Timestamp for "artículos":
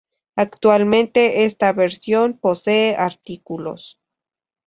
2.95-3.99